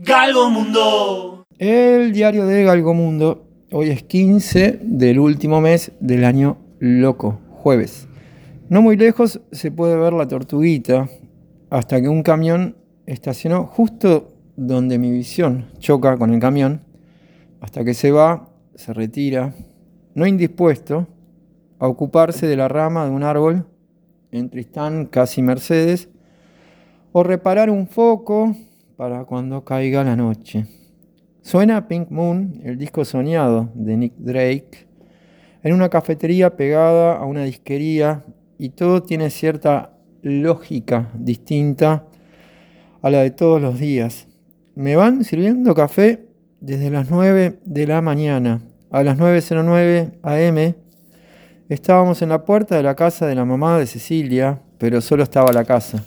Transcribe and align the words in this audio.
Galgomundo. 0.00 1.44
El 1.58 2.12
diario 2.12 2.46
de 2.46 2.62
Galgomundo. 2.62 3.48
Hoy 3.72 3.90
es 3.90 4.04
15 4.04 4.78
del 4.80 5.18
último 5.18 5.60
mes 5.60 5.90
del 5.98 6.24
año 6.24 6.56
loco, 6.78 7.40
jueves. 7.50 8.06
No 8.68 8.80
muy 8.80 8.96
lejos 8.96 9.40
se 9.50 9.72
puede 9.72 9.96
ver 9.96 10.12
la 10.12 10.28
tortuguita 10.28 11.08
hasta 11.68 12.00
que 12.00 12.08
un 12.08 12.22
camión 12.22 12.76
estacionó 13.06 13.66
justo 13.66 14.36
donde 14.54 15.00
mi 15.00 15.10
visión 15.10 15.66
choca 15.80 16.16
con 16.16 16.32
el 16.32 16.38
camión, 16.38 16.82
hasta 17.60 17.82
que 17.82 17.92
se 17.92 18.12
va, 18.12 18.50
se 18.76 18.92
retira, 18.92 19.52
no 20.14 20.28
indispuesto 20.28 21.08
a 21.80 21.88
ocuparse 21.88 22.46
de 22.46 22.54
la 22.54 22.68
rama 22.68 23.04
de 23.04 23.10
un 23.10 23.24
árbol 23.24 23.66
en 24.30 24.48
Tristán, 24.48 25.06
casi 25.06 25.42
Mercedes, 25.42 26.08
o 27.10 27.24
reparar 27.24 27.68
un 27.68 27.88
foco 27.88 28.54
para 28.98 29.24
cuando 29.24 29.64
caiga 29.64 30.02
la 30.02 30.16
noche. 30.16 30.66
Suena 31.40 31.86
Pink 31.86 32.10
Moon, 32.10 32.60
el 32.64 32.76
disco 32.76 33.04
soñado 33.04 33.70
de 33.74 33.96
Nick 33.96 34.14
Drake, 34.18 34.88
en 35.62 35.72
una 35.72 35.88
cafetería 35.88 36.56
pegada 36.56 37.16
a 37.16 37.24
una 37.24 37.44
disquería 37.44 38.24
y 38.58 38.70
todo 38.70 39.04
tiene 39.04 39.30
cierta 39.30 39.92
lógica 40.22 41.12
distinta 41.14 42.06
a 43.00 43.08
la 43.08 43.22
de 43.22 43.30
todos 43.30 43.62
los 43.62 43.78
días. 43.78 44.26
Me 44.74 44.96
van 44.96 45.22
sirviendo 45.22 45.76
café 45.76 46.26
desde 46.60 46.90
las 46.90 47.08
9 47.08 47.60
de 47.64 47.86
la 47.86 48.02
mañana. 48.02 48.62
A 48.90 49.04
las 49.04 49.16
9.09 49.16 50.18
am 50.22 50.74
estábamos 51.68 52.20
en 52.22 52.30
la 52.30 52.44
puerta 52.44 52.74
de 52.74 52.82
la 52.82 52.96
casa 52.96 53.28
de 53.28 53.36
la 53.36 53.44
mamá 53.44 53.78
de 53.78 53.86
Cecilia, 53.86 54.60
pero 54.76 55.00
solo 55.00 55.22
estaba 55.22 55.52
la 55.52 55.64
casa. 55.64 56.04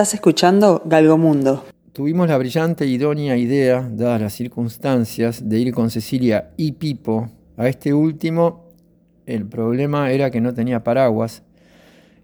Estás 0.00 0.14
escuchando 0.14 0.80
Galgomundo. 0.86 1.62
Tuvimos 1.92 2.26
la 2.26 2.38
brillante 2.38 2.86
y 2.86 2.94
idónea 2.94 3.36
idea, 3.36 3.86
dadas 3.86 4.18
las 4.18 4.32
circunstancias, 4.32 5.46
de 5.46 5.58
ir 5.58 5.74
con 5.74 5.90
Cecilia 5.90 6.52
y 6.56 6.72
Pipo. 6.72 7.28
A 7.58 7.68
este 7.68 7.92
último, 7.92 8.70
el 9.26 9.44
problema 9.44 10.10
era 10.10 10.30
que 10.30 10.40
no 10.40 10.54
tenía 10.54 10.82
paraguas. 10.82 11.42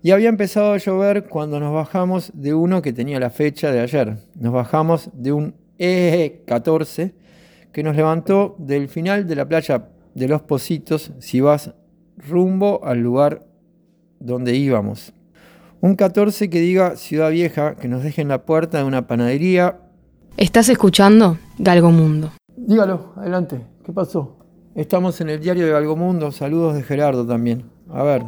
Y 0.02 0.12
había 0.12 0.30
empezado 0.30 0.72
a 0.72 0.78
llover 0.78 1.24
cuando 1.24 1.60
nos 1.60 1.74
bajamos 1.74 2.32
de 2.32 2.54
uno 2.54 2.80
que 2.80 2.94
tenía 2.94 3.20
la 3.20 3.28
fecha 3.28 3.70
de 3.70 3.80
ayer. 3.80 4.16
Nos 4.36 4.54
bajamos 4.54 5.10
de 5.12 5.32
un 5.32 5.54
E14 5.78 7.12
que 7.72 7.82
nos 7.82 7.94
levantó 7.94 8.56
del 8.58 8.88
final 8.88 9.26
de 9.26 9.36
la 9.36 9.46
playa 9.46 9.90
de 10.14 10.28
los 10.28 10.40
Positos 10.40 11.12
si 11.18 11.42
vas 11.42 11.74
rumbo 12.16 12.82
al 12.86 13.00
lugar 13.00 13.46
dónde 14.18 14.56
íbamos. 14.56 15.12
Un 15.82 15.94
14 15.94 16.48
que 16.48 16.60
diga 16.60 16.96
Ciudad 16.96 17.30
Vieja, 17.30 17.74
que 17.74 17.86
nos 17.86 18.02
deje 18.02 18.22
en 18.22 18.28
la 18.28 18.46
puerta 18.46 18.78
de 18.78 18.84
una 18.84 19.06
panadería. 19.06 19.78
¿Estás 20.38 20.70
escuchando 20.70 21.38
Galgo 21.58 21.90
Mundo? 21.90 22.32
Dígalo, 22.56 23.12
adelante, 23.14 23.60
¿qué 23.84 23.92
pasó? 23.92 24.38
Estamos 24.74 25.20
en 25.20 25.28
el 25.28 25.40
diario 25.40 25.66
de 25.66 25.72
Galgo 25.72 25.94
Mundo, 25.94 26.32
saludos 26.32 26.74
de 26.74 26.82
Gerardo 26.82 27.26
también. 27.26 27.64
A 27.90 28.02
ver. 28.02 28.22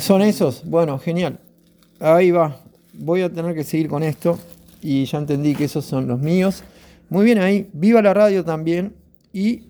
¿Son 0.00 0.22
esos? 0.22 0.64
Bueno, 0.64 0.98
genial. 0.98 1.38
Ahí 2.00 2.32
va. 2.32 2.56
Voy 2.92 3.22
a 3.22 3.32
tener 3.32 3.54
que 3.54 3.62
seguir 3.62 3.88
con 3.88 4.02
esto 4.02 4.40
y 4.82 5.04
ya 5.04 5.18
entendí 5.18 5.54
que 5.54 5.64
esos 5.64 5.84
son 5.84 6.08
los 6.08 6.18
míos. 6.18 6.64
Muy 7.10 7.24
bien 7.24 7.38
ahí, 7.38 7.70
viva 7.72 8.02
la 8.02 8.12
radio 8.12 8.44
también. 8.44 8.96
Y 9.32 9.68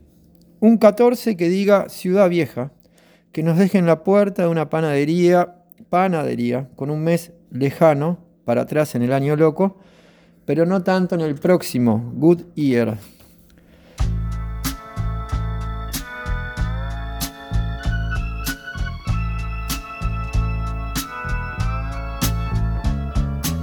un 0.61 0.79
14 0.79 1.37
que 1.37 1.50
diga 1.50 1.91
Ciudad 1.91 2.31
Vieja, 2.31 2.73
que 3.32 3.43
nos 3.43 3.59
deje 3.59 3.76
en 3.76 3.87
la 3.87 4.03
puerta 4.03 4.43
de 4.43 4.49
una 4.49 4.71
panadería 4.71 5.56
panadería 5.90 6.69
con 6.76 6.90
un 6.90 7.02
mes 7.02 7.32
lejano 7.50 8.19
para 8.44 8.62
atrás 8.62 8.94
en 8.94 9.02
el 9.02 9.12
año 9.12 9.37
loco, 9.37 9.79
pero 10.44 10.64
no 10.64 10.82
tanto 10.82 11.14
en 11.14 11.20
el 11.20 11.35
próximo, 11.35 12.12
Good 12.14 12.43
Year. 12.55 12.96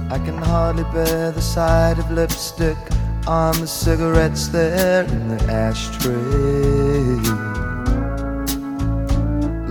I 0.08 0.18
can 0.20 0.38
hardly 0.38 0.84
bear 0.94 1.32
the 1.32 1.42
sight 1.42 1.98
of 1.98 2.10
lipstick 2.10 2.76
on 3.26 3.60
the 3.60 3.66
cigarettes 3.66 4.48
there 4.48 5.04
in 5.04 5.28
the 5.28 5.52
ashtray. 5.52 7.65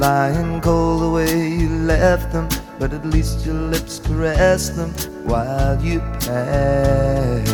Lying 0.06 0.62
cold 0.62 1.02
the 1.02 1.10
way 1.10 1.50
you 1.50 1.68
left 1.94 2.32
them, 2.32 2.48
but 2.78 2.94
at 2.94 3.04
least 3.08 3.44
your 3.44 3.56
lips 3.56 3.98
caressed 3.98 4.76
them 4.76 4.92
while 5.30 5.82
you 5.82 6.00
packed. 6.26 7.50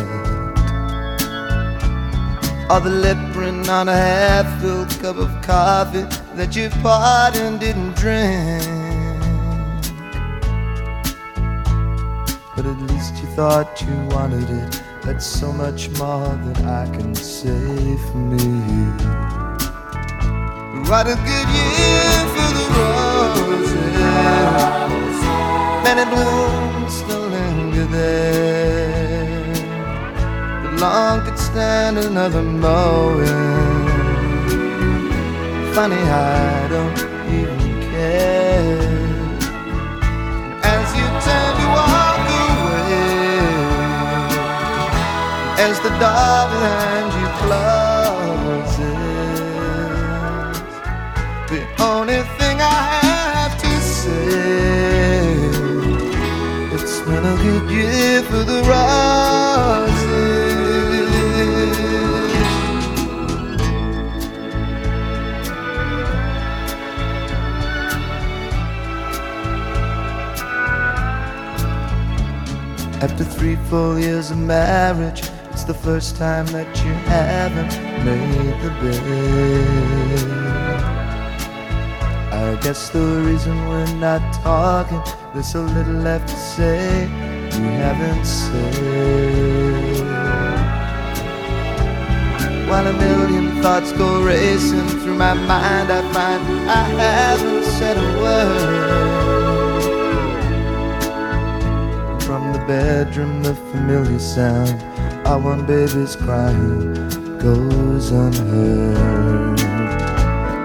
Or 2.70 2.80
the 2.80 2.94
lip 3.04 3.16
print 3.32 3.70
on 3.70 3.88
a 3.88 3.96
half-filled 3.96 4.90
cup 5.00 5.16
of 5.16 5.30
coffee 5.40 6.06
that 6.38 6.54
you 6.54 6.68
poured 6.82 7.34
and 7.44 7.58
didn't 7.58 7.94
drink. 8.02 8.62
But 12.54 12.66
at 12.66 12.78
least 12.90 13.14
you 13.20 13.28
thought 13.34 13.80
you 13.80 13.94
wanted 14.14 14.48
it. 14.60 14.82
That's 15.04 15.24
so 15.24 15.52
much 15.52 15.88
more 16.00 16.32
than 16.44 16.58
I 16.66 16.84
can 16.96 17.14
say 17.14 17.96
for 18.06 18.18
me. 18.32 18.46
What 20.90 21.06
a 21.06 21.16
good 21.30 21.48
year 21.56 22.01
Many 25.94 26.08
blooms 26.10 26.92
still 26.94 27.26
linger 27.28 27.84
there. 27.84 29.52
The 30.62 30.70
lawn 30.80 31.22
could 31.22 31.38
stand 31.38 31.98
another 31.98 32.40
mowing. 32.40 33.26
Funny, 35.74 35.96
I 35.96 36.66
don't 36.70 36.98
even 37.38 37.60
care. 37.92 38.80
As 40.64 40.86
you 40.96 41.06
turn 41.26 41.52
to 41.60 41.66
walk 41.76 42.24
away, 42.48 42.96
as 45.66 45.76
the 45.84 45.92
door 46.00 46.42
behind 46.54 47.08
you 47.20 47.28
closes 47.42 48.96
the 51.50 51.60
only 51.84 52.20
thing 52.38 52.56
I 52.62 53.01
It's 57.12 57.20
been 57.20 57.30
a 57.30 57.36
good 57.42 57.70
year 57.70 58.22
for 58.22 58.42
the 58.42 58.62
roses. 58.62 59.92
After 73.02 73.24
three 73.24 73.56
full 73.68 73.98
years 73.98 74.30
of 74.30 74.38
marriage, 74.38 75.22
it's 75.50 75.64
the 75.64 75.74
first 75.74 76.16
time 76.16 76.46
that 76.46 76.66
you 76.82 76.92
haven't 77.12 77.78
made 78.06 78.58
the 78.62 78.70
bed. 78.80 80.30
I 82.32 82.56
guess 82.62 82.88
the 82.88 83.20
reason 83.26 83.68
we're 83.68 83.94
not 83.96 84.22
talking, 84.42 85.02
there's 85.32 85.48
so 85.48 85.62
little 85.62 85.94
left 85.94 86.28
to 86.28 86.36
say 86.36 87.06
we 87.06 87.68
haven't 87.84 88.24
said. 88.24 88.72
While 92.68 92.86
a 92.86 92.92
million 92.92 93.62
thoughts 93.62 93.92
go 93.92 94.22
racing 94.22 94.88
through 95.00 95.16
my 95.16 95.34
mind, 95.34 95.90
I 95.90 96.02
find 96.12 96.42
I 96.68 96.84
haven't 97.04 97.64
said 97.64 97.96
a 97.96 98.20
word. 98.20 99.82
From 102.22 102.52
the 102.52 102.58
bedroom, 102.66 103.42
the 103.42 103.54
familiar 103.54 104.18
sound, 104.18 104.82
our 105.26 105.38
one 105.38 105.66
baby's 105.66 106.16
crying 106.16 106.94
goes 107.38 108.10
unheard. 108.10 109.58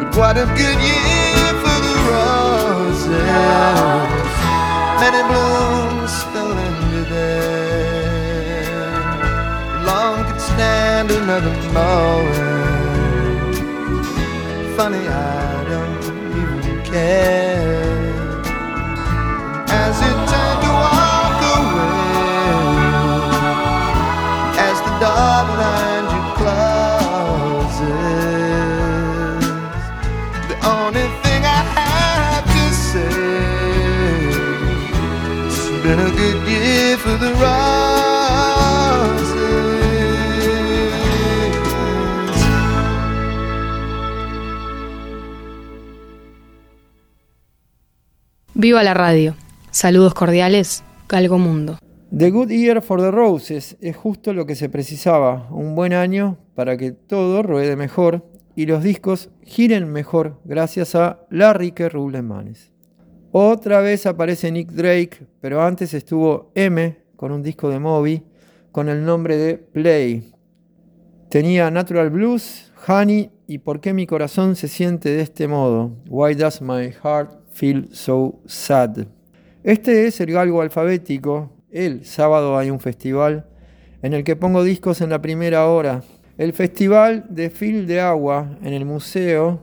But 0.01 0.15
what 0.15 0.37
a 0.37 0.45
good 0.45 0.79
year! 0.79 1.53
For 1.63 1.79
the 1.85 1.95
roses, 2.09 4.06
many 4.99 5.21
blooms 5.29 6.11
still 6.11 6.49
linger 6.59 7.05
there. 7.09 8.27
Long 9.85 10.25
could 10.25 10.41
stand 10.41 11.11
another 11.11 11.53
mowing. 11.73 12.75
Funny, 14.75 15.03
I 15.07 15.63
don't 15.69 16.03
even 16.41 16.83
care. 16.83 17.46
Viva 48.68 48.83
la 48.83 48.94
radio. 48.94 49.33
Saludos 49.71 50.14
cordiales, 50.14 50.83
Galgo 51.07 51.38
Mundo. 51.38 51.78
The 52.14 52.31
Good 52.31 52.50
Year 52.50 52.81
for 52.81 53.00
the 53.00 53.12
Roses 53.12 53.78
es 53.80 53.95
justo 53.95 54.33
lo 54.33 54.45
que 54.45 54.56
se 54.56 54.68
precisaba, 54.68 55.47
un 55.52 55.74
buen 55.74 55.94
año 55.94 56.38
para 56.54 56.76
que 56.76 56.92
todo 56.92 57.44
ruede 57.44 57.78
mejor 57.78 58.30
y 58.57 58.66
los 58.66 58.83
discos 58.83 59.30
giren 59.45 59.90
mejor 59.90 60.42
gracias 60.44 60.95
a 60.95 61.21
Larry 61.30 61.71
que 61.71 61.90
Manes. 62.21 62.74
Otra 63.31 63.80
vez 63.80 64.06
aparece 64.06 64.52
Nick 64.52 64.71
Drake, 64.71 65.26
pero 65.40 65.64
antes 65.64 65.94
estuvo 65.94 66.52
M 66.54 66.97
con 67.16 67.31
un 67.31 67.44
disco 67.44 67.69
de 67.69 67.80
Moby 67.80 68.21
con 68.74 68.90
el 68.90 69.06
nombre 69.06 69.38
de 69.38 69.59
Play. 69.59 70.33
Tenía 71.30 71.71
Natural 71.71 72.09
Blues, 72.09 72.74
Honey 72.86 73.31
y 73.47 73.59
¿Por 73.59 73.80
qué 73.80 73.94
mi 73.94 74.06
corazón 74.06 74.57
se 74.57 74.68
siente 74.68 75.07
de 75.07 75.21
este 75.21 75.47
modo? 75.47 75.94
Why 76.09 76.36
does 76.36 76.62
my 76.62 76.92
heart 77.02 77.46
feel 77.57 77.90
so 77.92 78.40
sad? 78.45 79.07
Este 79.64 80.06
es 80.06 80.21
el 80.21 80.31
galgo 80.31 80.61
alfabético. 80.61 81.52
El 81.71 82.06
sábado 82.06 82.57
hay 82.57 82.69
un 82.69 82.80
festival 82.80 83.47
en 84.02 84.14
el 84.14 84.23
que 84.23 84.35
pongo 84.35 84.64
discos 84.64 85.02
en 85.02 85.09
la 85.09 85.21
primera 85.21 85.68
hora. 85.68 86.04
El 86.37 86.54
festival 86.54 87.26
de 87.30 87.49
Fil 87.49 87.87
de 87.87 87.99
Agua 87.99 88.57
en 88.61 88.73
el 88.73 88.85
museo 88.85 89.59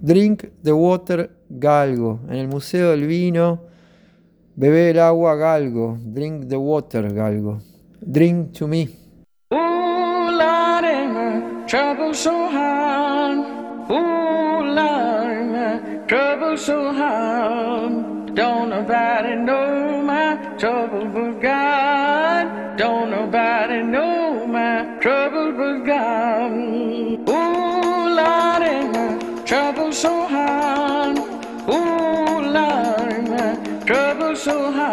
Drink 0.00 0.44
the 0.62 0.72
Water 0.72 1.30
Galgo. 1.50 2.20
En 2.28 2.36
el 2.36 2.48
Museo 2.48 2.90
del 2.90 3.06
Vino, 3.06 3.60
beber 4.56 4.96
el 4.96 5.00
agua 5.00 5.34
Galgo. 5.34 5.98
Drink 6.00 6.48
the 6.48 6.56
Water 6.56 7.12
Galgo. 7.12 7.60
Drink 8.00 8.52
to 8.52 8.66
me. 8.66 8.88
Trouble 11.68 12.14
so 12.14 12.48
hard. 12.48 13.60
trouble 16.10 16.56
so 16.56 16.92
hard. 16.92 18.34
Don't 18.34 18.68
nobody 18.70 19.36
know 19.36 20.02
my 20.02 20.34
trouble 20.58 21.04
but 21.06 21.40
God. 21.40 22.76
Don't 22.76 23.12
nobody 23.12 23.80
know 23.84 24.44
my 24.44 24.98
trouble 24.98 25.52
but 25.52 25.78
God. 25.86 26.50
Oh 27.28 28.10
Lordy, 28.18 28.76
my 28.90 29.44
trouble 29.44 29.92
so 29.92 30.26
hard. 30.26 31.16
Oh 31.68 32.42
Lordy, 32.56 33.20
my 33.30 33.54
trouble 33.86 34.34
so 34.34 34.72
hard. 34.72 34.89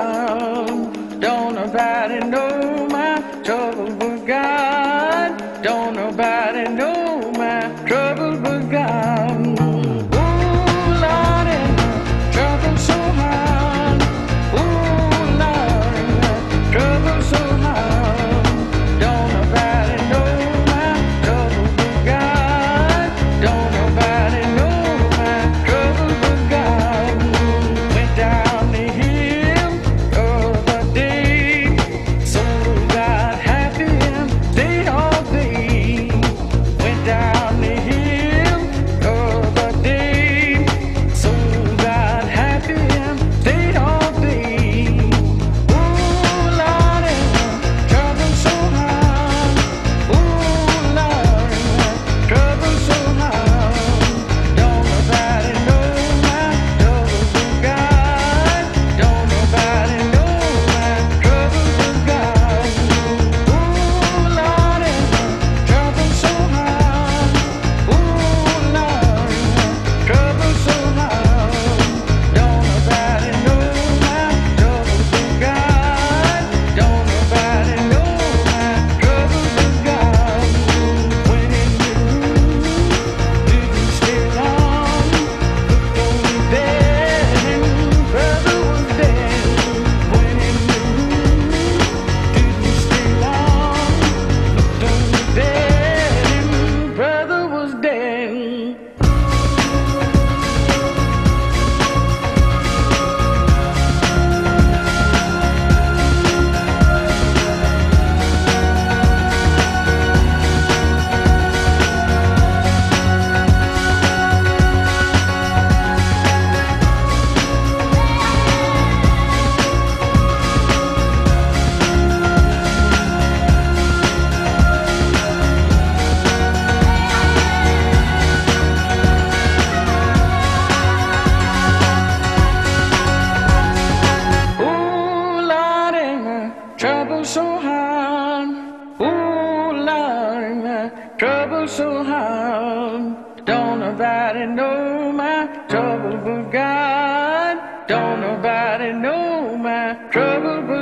Don't 143.45 143.79
nobody 143.79 144.45
know 144.45 145.11
my 145.11 145.47
trouble 145.67 146.17
but 146.17 146.51
God. 146.51 147.87
Don't 147.87 148.21
nobody 148.21 148.93
know 148.93 149.57
my 149.57 149.95
trouble 150.11 150.61
but 150.67 150.76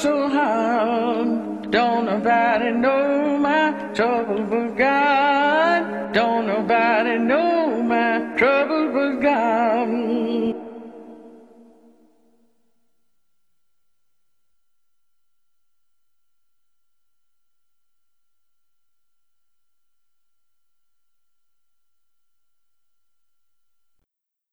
so 0.00 0.28
hard. 0.30 1.70
Don't 1.70 2.06
nobody 2.06 2.72
know 2.72 3.38
my 3.38 3.72
trouble 3.94 4.44
but 4.50 4.76
God. 4.78 6.14
Don't 6.14 6.46
nobody 6.46 7.18
know 7.18 7.82
my 7.82 8.34
trouble 8.38 8.92
but 8.94 9.20
God. 9.20 10.56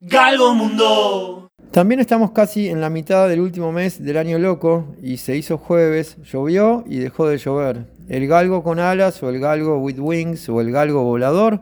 Galgo 0.04 0.56
Mundo. 0.58 1.37
También 1.77 2.00
estamos 2.00 2.31
casi 2.31 2.69
en 2.69 2.81
la 2.81 2.89
mitad 2.89 3.29
del 3.29 3.39
último 3.39 3.72
mes 3.72 4.03
del 4.03 4.17
año 4.17 4.39
loco 4.39 4.96
y 5.00 5.17
se 5.17 5.38
hizo 5.38 5.60
jueves, 5.60 6.17
llovió 6.24 6.84
y 6.88 6.98
dejó 6.98 7.27
de 7.27 7.38
llover. 7.38 7.86
El 8.10 8.27
galgo 8.27 8.63
con 8.63 8.79
alas 8.79 9.22
o 9.22 9.29
el 9.29 9.39
galgo 9.39 9.77
with 9.77 10.00
wings 10.00 10.50
o 10.50 10.60
el 10.60 10.72
galgo 10.72 11.03
volador 11.03 11.62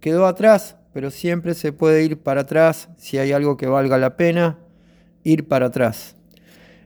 quedó 0.00 0.26
atrás, 0.26 0.76
pero 0.92 1.10
siempre 1.10 1.54
se 1.54 1.72
puede 1.72 2.04
ir 2.04 2.18
para 2.18 2.42
atrás 2.42 2.90
si 2.98 3.16
hay 3.16 3.32
algo 3.32 3.56
que 3.56 3.66
valga 3.66 3.96
la 3.96 4.18
pena, 4.18 4.58
ir 5.22 5.48
para 5.48 5.68
atrás. 5.68 6.14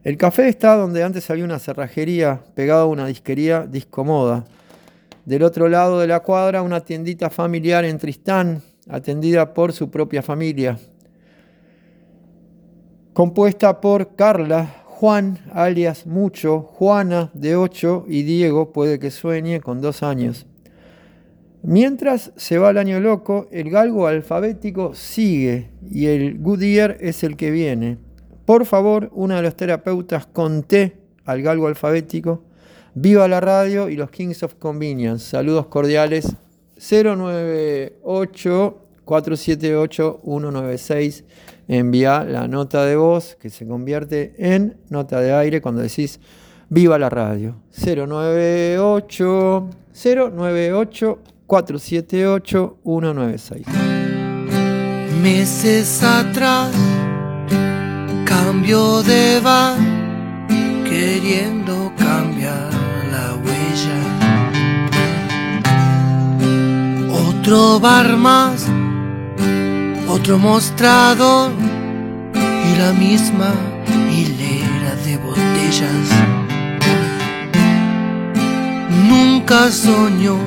El 0.04 0.16
café 0.16 0.46
está 0.46 0.76
donde 0.76 1.02
antes 1.02 1.28
había 1.30 1.46
una 1.46 1.58
cerrajería 1.58 2.44
pegada 2.54 2.82
a 2.82 2.86
una 2.86 3.08
disquería 3.08 3.66
discomoda. 3.68 4.44
Del 5.24 5.42
otro 5.42 5.68
lado 5.68 5.98
de 5.98 6.06
la 6.06 6.20
cuadra 6.20 6.62
una 6.62 6.82
tiendita 6.82 7.28
familiar 7.28 7.84
en 7.84 7.98
Tristán, 7.98 8.62
atendida 8.88 9.52
por 9.52 9.72
su 9.72 9.90
propia 9.90 10.22
familia 10.22 10.78
compuesta 13.18 13.80
por 13.80 14.14
Carla, 14.14 14.84
Juan, 14.84 15.40
alias 15.52 16.06
Mucho, 16.06 16.60
Juana, 16.60 17.32
de 17.34 17.56
8, 17.56 18.04
y 18.06 18.22
Diego, 18.22 18.72
puede 18.72 19.00
que 19.00 19.10
sueñe, 19.10 19.60
con 19.60 19.80
dos 19.80 20.04
años. 20.04 20.46
Mientras 21.64 22.30
se 22.36 22.58
va 22.58 22.70
el 22.70 22.78
año 22.78 23.00
loco, 23.00 23.48
el 23.50 23.70
galgo 23.70 24.06
alfabético 24.06 24.94
sigue 24.94 25.68
y 25.90 26.06
el 26.06 26.38
Goodyear 26.38 26.96
es 27.00 27.24
el 27.24 27.36
que 27.36 27.50
viene. 27.50 27.98
Por 28.44 28.66
favor, 28.66 29.10
uno 29.12 29.34
de 29.34 29.42
los 29.42 29.56
terapeutas 29.56 30.24
conté 30.24 30.98
al 31.24 31.42
galgo 31.42 31.66
alfabético. 31.66 32.44
Viva 32.94 33.26
la 33.26 33.40
radio 33.40 33.88
y 33.88 33.96
los 33.96 34.12
Kings 34.12 34.44
of 34.44 34.54
Convenience. 34.60 35.28
Saludos 35.28 35.66
cordiales. 35.66 36.36
098 36.76 38.78
478 39.04 40.20
196 40.22 41.24
envía 41.68 42.24
la 42.24 42.48
nota 42.48 42.84
de 42.84 42.96
voz 42.96 43.36
que 43.40 43.50
se 43.50 43.66
convierte 43.66 44.34
en 44.38 44.78
nota 44.88 45.20
de 45.20 45.32
aire 45.32 45.60
cuando 45.60 45.82
decís 45.82 46.18
viva 46.70 46.98
la 46.98 47.10
radio. 47.10 47.56
098 47.76 49.68
098 49.92 51.18
478 51.46 52.78
196. 52.82 53.66
Meses 55.22 56.02
atrás 56.02 56.70
cambio 58.24 59.02
de 59.02 59.40
van 59.40 59.98
queriendo 60.84 61.92
cambiar 61.96 62.70
la 63.12 63.34
huella. 63.44 63.98
Otro 67.28 67.80
bar 67.80 68.16
más 68.16 68.66
otro 70.08 70.38
mostrador 70.38 71.52
y 72.34 72.78
la 72.78 72.92
misma 72.92 73.52
hilera 74.10 74.94
de 75.04 75.16
botellas. 75.18 76.08
Nunca 79.08 79.70
soñó 79.70 80.38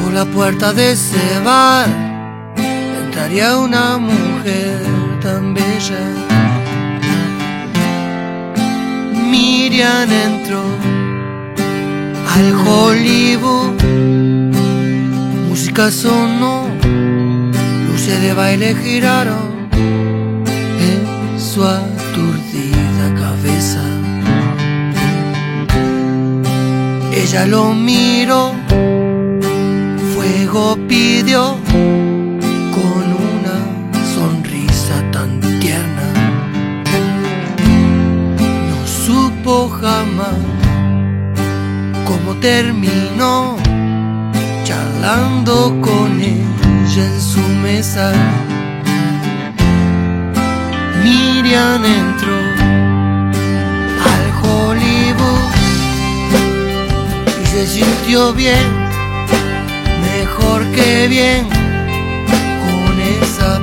por 0.00 0.12
la 0.12 0.24
puerta 0.24 0.72
de 0.72 0.92
ese 0.92 1.40
bar 1.44 1.88
entraría 3.18 3.58
una 3.58 3.98
mujer 3.98 4.80
tan 5.20 5.52
bella. 5.52 5.98
Miriam 9.30 10.08
entró 10.10 10.62
al 12.34 12.54
Hollywood, 12.66 13.82
música 15.48 15.90
sonó 15.90 16.57
de 18.20 18.34
baile 18.34 18.74
giraron 18.74 19.68
en 19.72 21.40
su 21.40 21.64
aturdida 21.64 23.14
cabeza. 23.14 23.82
Ella 27.12 27.46
lo 27.46 27.72
miró, 27.74 28.52
fuego 30.14 30.76
pidió 30.88 31.56
con 32.76 33.04
una 33.30 33.56
sonrisa 34.14 34.96
tan 35.12 35.40
tierna. 35.60 36.08
No 38.68 38.86
supo 38.86 39.68
jamás 39.68 40.38
cómo 42.04 42.34
terminó 42.40 43.56
charlando 44.64 45.76
con 45.80 46.20
en 46.98 47.20
su 47.20 47.40
mesa. 47.62 48.12
Miriam 51.02 51.84
entró 51.84 52.38
al 54.12 54.26
Hollywood 54.42 55.52
y 57.42 57.46
se 57.46 57.66
sintió 57.66 58.32
bien, 58.34 58.66
mejor 60.12 60.66
que 60.72 61.06
bien, 61.08 61.48
con 62.64 63.00
esa 63.00 63.57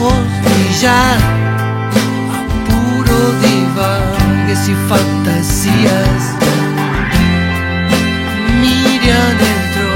ojos 0.00 0.12
brillar 0.44 1.18
a 1.18 2.40
puro 2.68 3.18
divagues 3.42 4.62
y 4.68 4.74
fantasías. 4.88 6.20
Miriam 8.60 9.38
entró 9.56 9.92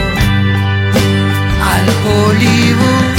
al 1.72 1.86
Hollywood 2.04 3.18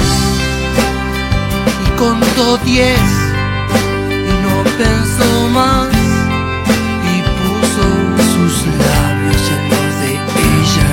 y 1.85 1.89
contó 1.97 2.57
diez 2.65 3.11
y 4.09 4.33
no 4.43 4.55
pensó 4.77 5.29
más 5.53 5.89
y 7.11 7.15
puso 7.39 7.87
sus 8.33 8.53
labios 8.87 9.43
en 9.55 9.63
los 9.71 9.91
de 10.01 10.11
ella 10.59 10.91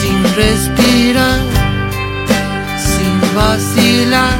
sin 0.00 0.18
respirar 0.36 1.27
vacilar, 3.58 4.38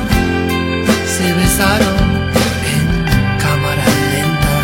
se 1.17 1.33
besaron 1.33 1.99
en 2.75 2.87
cámara 3.43 3.85
lenta. 4.13 4.57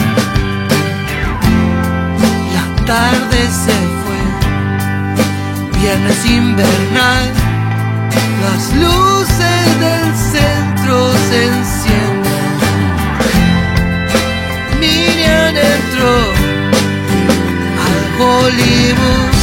La 2.54 2.64
tarde 2.84 3.40
se 3.64 3.78
fue, 4.02 4.20
viernes 5.80 6.20
invernal, 6.26 7.26
las 8.44 8.62
luces 8.84 9.64
del 9.84 10.08
centro 10.32 10.96
se 11.28 11.38
encienden. 11.46 12.44
Miriam 14.78 15.56
entró 15.56 16.16
al 17.86 18.00
Hollywood. 18.20 19.33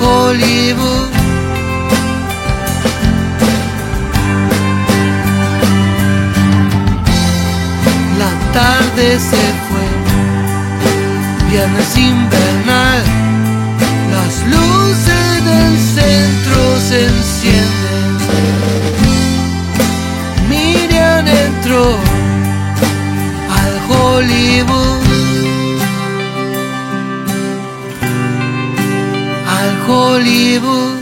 Hollywood. 0.00 1.08
La 8.18 8.30
tarde 8.52 9.18
se 9.18 9.42
fue, 9.66 9.86
viernes 11.50 11.96
invernal, 11.96 13.02
las 14.10 14.34
luces 14.46 15.17
Hollywood. 30.18 30.97